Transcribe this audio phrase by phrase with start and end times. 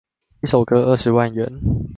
[0.41, 1.61] 一首歌二十萬元